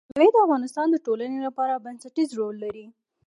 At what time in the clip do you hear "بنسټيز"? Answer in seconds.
1.85-2.29